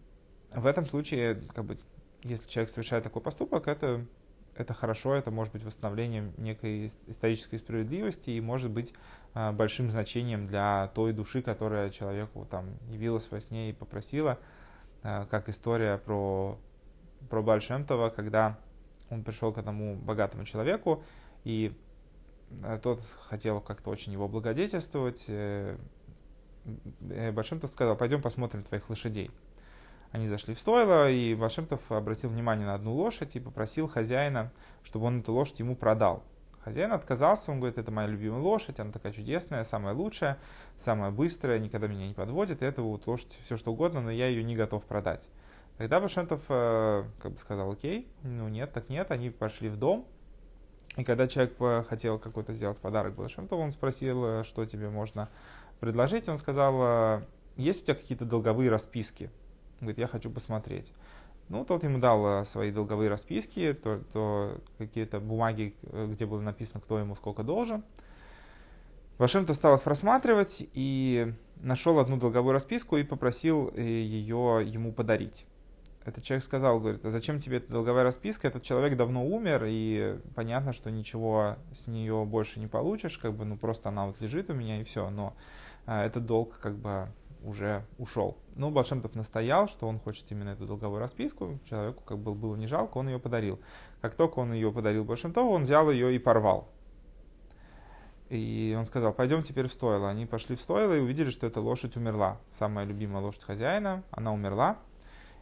в 0.51 0.65
этом 0.65 0.85
случае, 0.85 1.41
как 1.53 1.65
бы, 1.65 1.77
если 2.23 2.47
человек 2.49 2.71
совершает 2.71 3.03
такой 3.03 3.21
поступок, 3.21 3.67
это, 3.67 4.05
это 4.55 4.73
хорошо, 4.73 5.15
это 5.15 5.31
может 5.31 5.53
быть 5.53 5.63
восстановлением 5.63 6.33
некой 6.37 6.91
исторической 7.07 7.57
справедливости 7.57 8.31
и 8.31 8.41
может 8.41 8.71
быть 8.71 8.93
э, 9.33 9.51
большим 9.51 9.91
значением 9.91 10.47
для 10.47 10.91
той 10.95 11.13
души, 11.13 11.41
которая 11.41 11.89
человеку 11.89 12.47
там 12.49 12.65
явилась 12.89 13.29
во 13.31 13.39
сне 13.39 13.69
и 13.69 13.73
попросила, 13.73 14.39
э, 15.03 15.25
как 15.29 15.49
история 15.49 15.97
про, 15.97 16.57
про 17.29 17.41
Бальшемтова, 17.41 18.09
когда 18.09 18.57
он 19.09 19.23
пришел 19.23 19.53
к 19.53 19.57
одному 19.57 19.95
богатому 19.95 20.45
человеку, 20.45 21.03
и 21.43 21.77
э, 22.63 22.79
тот 22.81 23.01
хотел 23.21 23.61
как-то 23.61 23.89
очень 23.89 24.13
его 24.13 24.27
благодетельствовать, 24.27 25.25
э, 25.27 25.77
Э, 27.09 27.31
Башемтов 27.31 27.69
сказал, 27.69 27.95
пойдем 27.95 28.21
посмотрим 28.21 28.63
твоих 28.63 28.89
лошадей. 28.89 29.29
Они 30.15 30.29
зашли 30.29 30.53
в 30.55 30.59
стойло, 30.61 31.09
и 31.09 31.35
Башемтов 31.35 31.91
обратил 31.91 32.29
внимание 32.29 32.65
на 32.65 32.75
одну 32.75 32.93
лошадь 32.93 33.35
и 33.35 33.41
попросил 33.41 33.89
хозяина, 33.89 34.49
чтобы 34.81 35.07
он 35.07 35.19
эту 35.19 35.33
лошадь 35.33 35.59
ему 35.59 35.75
продал. 35.75 36.23
Хозяин 36.63 36.93
отказался, 36.93 37.51
он 37.51 37.59
говорит, 37.59 37.77
это 37.77 37.91
моя 37.91 38.07
любимая 38.07 38.39
лошадь, 38.39 38.79
она 38.79 38.93
такая 38.93 39.11
чудесная, 39.11 39.65
самая 39.65 39.93
лучшая, 39.93 40.37
самая 40.77 41.11
быстрая, 41.11 41.59
никогда 41.59 41.87
меня 41.87 42.07
не 42.07 42.13
подводит, 42.13 42.61
и 42.61 42.65
это 42.65 42.81
вот 42.81 43.05
лошадь 43.07 43.37
все 43.43 43.57
что 43.57 43.73
угодно, 43.73 43.99
но 43.99 44.09
я 44.09 44.27
ее 44.27 44.41
не 44.45 44.55
готов 44.55 44.85
продать. 44.85 45.27
Тогда 45.77 45.99
Башемтов 45.99 46.43
э, 46.47 47.03
как 47.21 47.33
бы 47.33 47.39
сказал, 47.39 47.73
окей, 47.73 48.07
ну 48.23 48.47
нет, 48.47 48.71
так 48.71 48.87
нет, 48.87 49.11
они 49.11 49.31
пошли 49.31 49.67
в 49.67 49.75
дом, 49.75 50.07
и 50.95 51.03
когда 51.03 51.27
человек 51.27 51.57
хотел 51.89 52.19
какой-то 52.19 52.53
сделать 52.53 52.79
подарок 52.79 53.15
Башемтову, 53.15 53.61
он 53.61 53.71
спросил, 53.71 54.25
э, 54.25 54.43
что 54.45 54.65
тебе 54.65 54.89
можно 54.89 55.27
предложить, 55.81 56.29
он 56.29 56.37
сказал, 56.37 56.75
«А, 56.77 57.23
есть 57.57 57.83
у 57.83 57.85
тебя 57.87 57.95
какие-то 57.95 58.23
долговые 58.23 58.69
расписки? 58.69 59.29
Говорит, 59.85 59.99
я 59.99 60.07
хочу 60.07 60.29
посмотреть. 60.29 60.91
Ну, 61.47 61.63
тот 61.63 61.83
ему 61.83 61.99
дал 61.99 62.25
а, 62.25 62.45
свои 62.45 62.71
долговые 62.71 63.09
расписки, 63.09 63.73
то, 63.73 64.01
то 64.11 64.57
какие-то 64.79 65.19
бумаги, 65.19 65.75
э, 65.83 66.07
где 66.11 66.25
было 66.25 66.41
написано, 66.41 66.81
кто 66.81 66.97
ему 66.97 67.15
сколько 67.15 67.43
должен. 67.43 67.83
Вашем-то 69.19 69.53
стал 69.53 69.75
их 69.75 69.83
просматривать 69.83 70.67
и 70.73 71.31
нашел 71.61 71.99
одну 71.99 72.17
долговую 72.17 72.53
расписку 72.53 72.97
и 72.97 73.03
попросил 73.03 73.71
э, 73.75 73.81
ее 73.81 74.63
ему 74.65 74.91
подарить. 74.91 75.45
Этот 76.03 76.23
человек 76.23 76.43
сказал, 76.43 76.79
говорит, 76.79 77.05
а 77.05 77.11
зачем 77.11 77.39
тебе 77.39 77.57
эта 77.57 77.71
долговая 77.71 78.03
расписка? 78.03 78.47
Этот 78.47 78.63
человек 78.63 78.97
давно 78.97 79.25
умер, 79.25 79.63
и 79.67 80.19
понятно, 80.35 80.73
что 80.73 80.89
ничего 80.89 81.57
с 81.73 81.87
нее 81.87 82.25
больше 82.25 82.59
не 82.59 82.67
получишь, 82.67 83.17
как 83.19 83.33
бы, 83.33 83.45
ну 83.45 83.55
просто 83.55 83.89
она 83.89 84.07
вот 84.07 84.19
лежит 84.19 84.49
у 84.49 84.53
меня 84.53 84.81
и 84.81 84.83
все. 84.83 85.09
Но 85.09 85.33
этот 85.87 86.25
долг 86.25 86.59
как 86.59 86.75
бы 86.75 87.07
уже 87.45 87.85
ушел. 87.97 88.37
Но 88.55 88.71
Балшемтов 88.71 89.15
настоял, 89.15 89.67
что 89.67 89.87
он 89.87 89.99
хочет 89.99 90.31
именно 90.31 90.51
эту 90.51 90.65
долговую 90.65 90.99
расписку. 90.99 91.59
Человеку 91.69 92.03
как 92.03 92.17
бы 92.17 92.33
было 92.33 92.55
не 92.55 92.67
жалко, 92.67 92.97
он 92.97 93.07
ее 93.07 93.19
подарил. 93.19 93.59
Как 94.01 94.15
только 94.15 94.39
он 94.39 94.53
ее 94.53 94.71
подарил 94.71 95.05
Балшемтову, 95.05 95.51
он 95.51 95.63
взял 95.63 95.89
ее 95.91 96.15
и 96.15 96.19
порвал. 96.19 96.67
И 98.29 98.75
он 98.77 98.85
сказал, 98.85 99.13
пойдем 99.13 99.43
теперь 99.43 99.67
в 99.67 99.73
стойло. 99.73 100.09
Они 100.09 100.25
пошли 100.25 100.55
в 100.55 100.61
стойло 100.61 100.93
и 100.93 100.99
увидели, 100.99 101.29
что 101.29 101.45
эта 101.45 101.61
лошадь 101.61 101.95
умерла. 101.95 102.39
Самая 102.51 102.85
любимая 102.85 103.21
лошадь 103.21 103.43
хозяина, 103.43 104.03
она 104.11 104.33
умерла. 104.33 104.77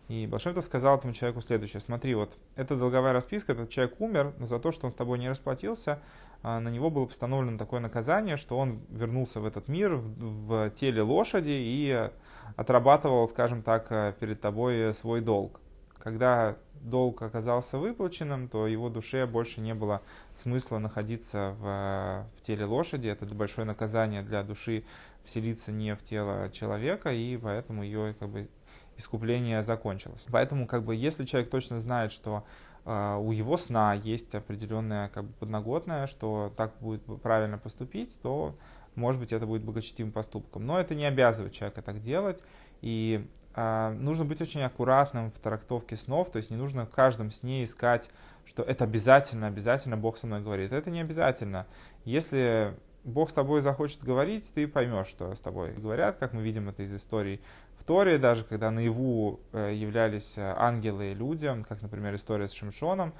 И 0.10 0.28
Балшемтов 0.28 0.66
сказал 0.66 0.98
этому 0.98 1.14
человеку 1.14 1.42
следующее. 1.42 1.80
Смотри, 1.80 2.14
вот 2.14 2.38
эта 2.56 2.76
долговая 2.76 3.14
расписка, 3.14 3.54
этот 3.54 3.70
человек 3.70 4.02
умер, 4.02 4.34
но 4.38 4.48
за 4.48 4.60
то, 4.60 4.74
что 4.74 4.86
он 4.86 4.92
с 4.92 4.96
тобой 4.96 5.18
не 5.18 5.30
расплатился, 5.30 6.02
на 6.44 6.68
него 6.70 6.90
было 6.90 7.06
постановлено 7.06 7.58
такое 7.58 7.80
наказание, 7.80 8.38
что 8.38 8.58
он 8.58 8.82
вернулся 8.90 9.40
в 9.40 9.46
этот 9.46 9.68
мир 9.70 9.96
в, 9.96 10.68
в 10.68 10.70
теле 10.72 11.02
лошади 11.02 11.52
и 11.52 12.10
отрабатывал, 12.58 13.28
скажем 13.28 13.62
так, 13.62 13.88
э, 13.92 14.14
перед 14.20 14.42
тобой 14.42 14.94
свой 14.94 15.22
долг. 15.22 15.60
Когда 15.98 16.58
долг 16.82 17.22
оказался 17.22 17.78
выплаченным, 17.78 18.50
то 18.50 18.68
его 18.68 18.90
душе 18.90 19.26
больше 19.26 19.62
не 19.62 19.74
было 19.74 20.02
смысла 20.36 20.80
находиться 20.80 21.56
в, 21.60 22.28
в 22.38 22.42
теле 22.42 22.66
лошади. 22.66 23.08
Это 23.08 23.26
большое 23.34 23.66
наказание 23.66 24.22
для 24.22 24.44
души 24.44 24.84
вселиться 25.24 25.72
не 25.72 25.96
в 25.96 26.04
тело 26.04 26.50
человека, 26.50 27.14
и 27.14 27.38
поэтому 27.38 27.84
ее 27.84 28.16
как 28.20 28.30
бы 28.30 28.50
искупление 28.98 29.64
закончилось. 29.64 30.26
Поэтому, 30.30 30.68
как 30.68 30.84
бы, 30.84 30.96
если 30.96 31.26
человек 31.26 31.50
точно 31.50 31.80
знает, 31.80 32.12
что 32.12 32.44
у 32.86 33.32
его 33.32 33.58
сна 33.58 33.94
есть 33.94 34.36
определенная 34.36 35.08
как 35.10 35.26
бы, 35.26 35.34
подноготная, 35.40 36.08
что 36.08 36.52
так 36.58 36.74
будет 36.82 37.02
правильно 37.22 37.58
поступить, 37.58 38.18
то, 38.22 38.56
может 38.96 39.22
быть, 39.22 39.32
это 39.32 39.46
будет 39.46 39.64
благочестивым 39.64 40.12
поступком. 40.12 40.66
Но 40.66 40.80
это 40.80 40.94
не 40.94 41.06
обязывает 41.06 41.54
человека 41.54 41.82
так 41.82 42.02
делать. 42.02 42.44
И 42.82 43.26
э, 43.56 43.96
нужно 43.98 44.26
быть 44.26 44.42
очень 44.42 44.62
аккуратным 44.62 45.32
в 45.32 45.40
трактовке 45.40 45.96
снов, 45.96 46.30
то 46.30 46.38
есть 46.38 46.50
не 46.52 46.58
нужно 46.58 46.86
в 46.86 46.90
каждом 46.90 47.32
сне 47.32 47.64
искать, 47.64 48.10
что 48.46 48.64
это 48.64 48.84
обязательно, 48.84 49.48
обязательно 49.48 49.96
Бог 49.96 50.18
со 50.18 50.28
мной 50.28 50.42
говорит. 50.42 50.74
Это 50.74 50.92
не 50.92 51.00
обязательно. 51.00 51.66
Если 52.04 52.76
Бог 53.04 53.30
с 53.30 53.34
тобой 53.34 53.62
захочет 53.62 54.02
говорить, 54.02 54.52
ты 54.54 54.68
поймешь, 54.68 55.08
что 55.08 55.36
с 55.36 55.40
тобой 55.40 55.74
говорят, 55.74 56.18
как 56.18 56.34
мы 56.34 56.42
видим 56.42 56.70
это 56.70 56.84
из 56.84 56.94
истории 56.96 57.42
в 57.78 57.84
Торе, 57.84 58.18
даже 58.18 58.46
когда 58.46 58.72
наяву 58.72 59.42
э, 59.52 59.74
являлись 59.74 60.38
э, 60.38 60.54
ангелы 60.58 61.14
людям, 61.14 61.66
как, 61.66 61.82
например, 61.82 62.16
история 62.16 62.48
с 62.48 62.54
Шимшоном, 62.54 63.14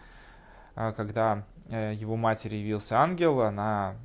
а, 0.76 0.92
когда 0.92 1.46
э, 1.70 1.94
его 1.94 2.16
матери 2.16 2.56
явился 2.56 2.98
ангел, 2.98 3.42
она 3.42 3.96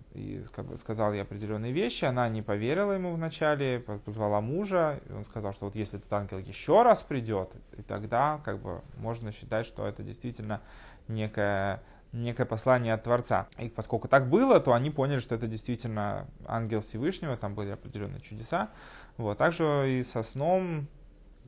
сказала 0.77 1.13
ей 1.13 1.23
определенные 1.23 1.73
вещи, 1.73 2.05
она 2.05 2.29
не 2.29 2.43
поверила 2.43 2.93
ему 2.93 3.15
вначале, 3.15 3.79
позвала 3.79 4.41
мужа, 4.43 5.01
и 5.09 5.13
он 5.13 5.25
сказал, 5.25 5.55
что 5.55 5.67
вот 5.67 5.77
если 5.77 5.99
этот 5.99 6.13
ангел 6.13 6.39
еще 6.39 6.83
раз 6.83 7.03
придет, 7.03 7.53
и 7.77 7.83
тогда 7.83 8.41
как 8.45 8.61
бы 8.61 8.83
можно 8.99 9.33
считать, 9.33 9.65
что 9.65 9.87
это 9.87 10.03
действительно 10.03 10.61
некое, 11.07 11.83
некое 12.13 12.47
послание 12.47 12.95
от 12.95 13.05
Творца. 13.05 13.49
И 13.59 13.69
поскольку 13.69 14.09
так 14.09 14.29
было, 14.29 14.61
то 14.61 14.73
они 14.73 14.91
поняли, 14.91 15.19
что 15.19 15.35
это 15.35 15.47
действительно 15.47 16.27
ангел 16.47 16.81
Всевышнего, 16.81 17.37
там 17.37 17.55
были 17.55 17.71
определенные 17.71 18.21
чудеса. 18.21 18.71
Вот. 19.17 19.39
Также 19.39 19.99
и 19.99 20.03
со 20.03 20.23
сном 20.23 20.89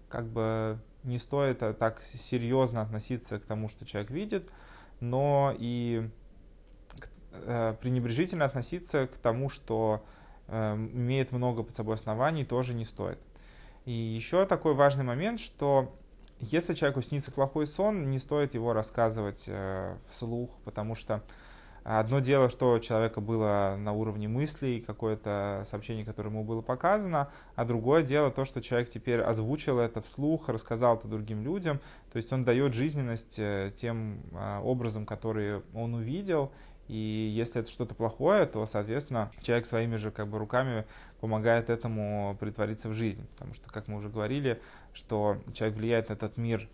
как 0.09 0.27
бы 0.27 0.79
не 1.05 1.19
стоит 1.19 1.61
так 1.79 2.03
серьезно 2.03 2.83
относиться 2.83 3.39
к 3.39 3.45
тому, 3.45 3.69
что 3.69 3.87
человек 3.87 4.11
видит, 4.11 4.51
но 5.01 5.55
и 5.57 6.11
э, 7.33 7.75
пренебрежительно 7.81 8.45
относиться 8.45 9.07
к 9.07 9.17
тому, 9.17 9.49
что 9.49 10.05
э, 10.49 10.75
имеет 10.75 11.33
много 11.33 11.63
под 11.63 11.75
собой 11.75 11.95
оснований, 11.95 12.45
тоже 12.45 12.75
не 12.75 12.85
стоит. 12.85 13.19
И 13.87 13.93
еще 13.93 14.45
такой 14.45 14.75
важный 14.75 15.05
момент, 15.05 15.41
что 15.41 15.97
если 16.41 16.75
человеку 16.75 17.03
снится 17.03 17.31
плохой 17.31 17.67
сон, 17.67 18.11
не 18.11 18.19
стоит 18.19 18.55
его 18.55 18.73
рассказывать 18.73 19.45
э, 19.47 19.97
вслух, 20.09 20.51
потому 20.65 20.95
что 20.95 21.23
Одно 21.83 22.21
дело, 22.21 22.51
что 22.51 22.75
у 22.75 22.79
человека 22.79 23.21
было 23.21 23.77
на 23.79 23.93
уровне 23.93 24.29
мыслей 24.29 24.81
какое-то 24.81 25.65
сообщение, 25.69 26.05
которое 26.05 26.29
ему 26.29 26.45
было 26.45 26.61
показано, 26.61 27.31
а 27.55 27.65
другое 27.65 28.03
дело 28.03 28.31
то, 28.31 28.45
что 28.45 28.61
человек 28.61 28.91
теперь 28.91 29.21
озвучил 29.21 29.79
это 29.79 30.03
вслух, 30.03 30.49
рассказал 30.49 30.97
это 30.97 31.09
другим 31.09 31.43
людям, 31.43 31.81
то 32.13 32.19
есть 32.19 32.33
он 32.33 32.45
дает 32.45 32.75
жизненность 32.75 33.39
э, 33.39 33.73
тем 33.75 34.21
а, 34.35 34.61
образом, 34.61 35.07
который 35.07 35.63
он 35.73 35.95
увидел, 35.95 36.53
и 36.91 37.31
если 37.33 37.61
это 37.61 37.71
что-то 37.71 37.95
плохое, 37.95 38.47
то, 38.47 38.67
соответственно, 38.67 39.31
человек 39.43 39.67
своими 39.67 39.95
же 39.95 40.11
как 40.11 40.27
бы 40.27 40.39
руками 40.39 40.87
помогает 41.21 41.71
этому 41.71 42.37
притвориться 42.41 42.89
в 42.89 42.95
жизнь. 42.95 43.29
Потому 43.35 43.55
что, 43.55 43.71
как 43.71 43.87
мы 43.87 43.97
уже 43.97 44.09
говорили, 44.09 44.61
что 44.93 45.41
человек 45.55 45.79
влияет 45.79 46.09
на 46.09 46.15
этот 46.15 46.37
мир 46.37 46.69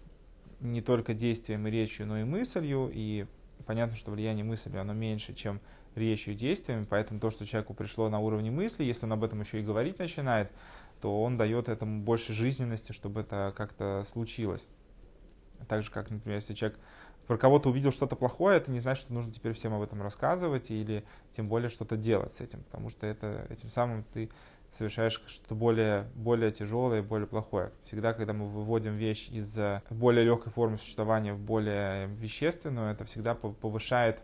не 0.60 0.80
только 0.80 1.12
действием 1.12 1.66
и 1.66 1.70
речью, 1.70 2.06
но 2.06 2.18
и 2.18 2.24
мыслью, 2.24 2.90
и 2.90 3.26
понятно, 3.66 3.94
что 3.94 4.10
влияние 4.10 4.42
мысли, 4.42 4.74
оно 4.74 4.94
меньше, 4.94 5.34
чем 5.34 5.60
речью 5.94 6.32
и 6.32 6.36
действиями, 6.36 6.86
поэтому 6.88 7.20
то, 7.20 7.30
что 7.30 7.44
человеку 7.44 7.74
пришло 7.74 8.08
на 8.08 8.18
уровне 8.18 8.50
мысли, 8.50 8.84
если 8.84 9.04
он 9.04 9.12
об 9.12 9.22
этом 9.22 9.40
еще 9.40 9.60
и 9.60 9.62
говорить 9.62 9.98
начинает, 9.98 10.50
то 11.02 11.22
он 11.22 11.36
дает 11.36 11.68
этому 11.68 12.02
больше 12.02 12.32
жизненности, 12.32 12.92
чтобы 12.92 13.20
это 13.20 13.52
как-то 13.54 14.06
случилось. 14.10 14.66
Так 15.68 15.82
же, 15.82 15.90
как, 15.90 16.10
например, 16.10 16.36
если 16.36 16.54
человек 16.54 16.78
про 17.26 17.36
кого-то 17.36 17.70
увидел 17.70 17.92
что-то 17.92 18.16
плохое, 18.16 18.56
это 18.56 18.70
не 18.70 18.80
значит, 18.80 19.04
что 19.04 19.14
нужно 19.14 19.32
теперь 19.32 19.52
всем 19.52 19.74
об 19.74 19.82
этом 19.82 20.02
рассказывать 20.02 20.70
или 20.70 21.04
тем 21.36 21.48
более 21.48 21.68
что-то 21.68 21.96
делать 21.96 22.32
с 22.32 22.40
этим, 22.40 22.62
потому 22.64 22.90
что 22.90 23.06
это, 23.06 23.46
этим 23.50 23.70
самым 23.70 24.04
ты 24.12 24.30
совершаешь 24.72 25.22
что-то 25.26 25.54
более, 25.54 26.06
более 26.14 26.52
тяжелое, 26.52 27.02
более 27.02 27.26
плохое. 27.26 27.72
Всегда, 27.84 28.12
когда 28.12 28.32
мы 28.32 28.46
выводим 28.46 28.96
вещь 28.96 29.28
из 29.30 29.58
более 29.90 30.24
легкой 30.24 30.52
формы 30.52 30.78
существования 30.78 31.32
в 31.32 31.40
более 31.40 32.06
вещественную, 32.08 32.92
это 32.92 33.04
всегда 33.04 33.34
повышает 33.34 34.22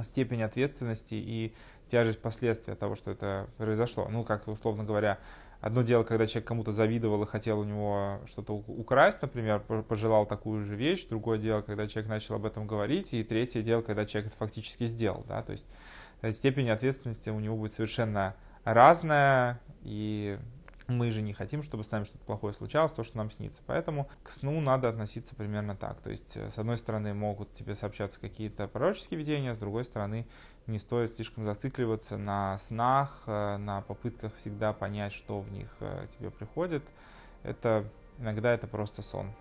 степень 0.00 0.42
ответственности 0.42 1.14
и 1.14 1.54
тяжесть 1.88 2.22
последствий 2.22 2.72
от 2.72 2.78
того, 2.78 2.94
что 2.94 3.10
это 3.10 3.48
произошло. 3.58 4.08
Ну, 4.08 4.24
как, 4.24 4.48
условно 4.48 4.84
говоря, 4.84 5.18
одно 5.62 5.82
дело, 5.82 6.02
когда 6.02 6.26
человек 6.26 6.46
кому-то 6.46 6.72
завидовал 6.72 7.22
и 7.22 7.26
хотел 7.26 7.60
у 7.60 7.64
него 7.64 8.20
что-то 8.26 8.52
украсть, 8.52 9.22
например, 9.22 9.60
пожелал 9.60 10.26
такую 10.26 10.64
же 10.64 10.74
вещь. 10.74 11.06
Другое 11.06 11.38
дело, 11.38 11.62
когда 11.62 11.86
человек 11.86 12.10
начал 12.10 12.34
об 12.34 12.44
этом 12.44 12.66
говорить. 12.66 13.14
И 13.14 13.22
третье 13.22 13.62
дело, 13.62 13.80
когда 13.80 14.04
человек 14.04 14.32
это 14.32 14.38
фактически 14.38 14.84
сделал. 14.84 15.24
Да? 15.26 15.42
То 15.42 15.52
есть 15.52 15.64
э, 16.20 16.32
степень 16.32 16.68
ответственности 16.68 17.30
у 17.30 17.38
него 17.38 17.56
будет 17.56 17.72
совершенно 17.72 18.34
разное, 18.64 19.60
и 19.82 20.36
мы 20.92 21.10
же 21.10 21.22
не 21.22 21.32
хотим, 21.32 21.62
чтобы 21.62 21.84
с 21.84 21.90
нами 21.90 22.04
что-то 22.04 22.24
плохое 22.24 22.54
случалось, 22.54 22.92
то, 22.92 23.02
что 23.02 23.16
нам 23.16 23.30
снится. 23.30 23.62
Поэтому 23.66 24.08
к 24.22 24.30
сну 24.30 24.60
надо 24.60 24.88
относиться 24.88 25.34
примерно 25.34 25.76
так. 25.76 26.00
То 26.00 26.10
есть, 26.10 26.36
э, 26.36 26.50
с 26.50 26.58
одной 26.58 26.76
стороны, 26.76 27.14
могут 27.14 27.52
тебе 27.54 27.74
сообщаться 27.74 28.20
какие-то 28.20 28.68
пророческие 28.68 29.18
видения, 29.18 29.54
с 29.54 29.58
другой 29.58 29.84
стороны, 29.84 30.26
не 30.66 30.78
стоит 30.78 31.12
слишком 31.12 31.44
зацикливаться 31.44 32.16
на 32.16 32.58
снах, 32.58 33.22
э, 33.26 33.56
на 33.56 33.80
попытках 33.82 34.36
всегда 34.36 34.72
понять, 34.72 35.12
что 35.12 35.40
в 35.40 35.50
них 35.50 35.68
э, 35.80 36.06
тебе 36.16 36.30
приходит. 36.30 36.84
Это 37.42 37.84
иногда 38.18 38.52
это 38.52 38.66
просто 38.66 39.02
сон. 39.02 39.32